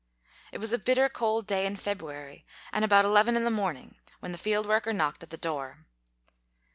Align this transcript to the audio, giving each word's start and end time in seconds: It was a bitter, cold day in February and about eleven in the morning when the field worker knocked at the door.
It 0.51 0.57
was 0.57 0.73
a 0.73 0.79
bitter, 0.79 1.09
cold 1.09 1.45
day 1.45 1.63
in 1.63 1.75
February 1.75 2.43
and 2.73 2.83
about 2.83 3.05
eleven 3.05 3.35
in 3.35 3.43
the 3.43 3.51
morning 3.51 3.99
when 4.19 4.31
the 4.31 4.39
field 4.39 4.65
worker 4.65 4.93
knocked 4.93 5.21
at 5.21 5.29
the 5.29 5.37
door. 5.37 5.85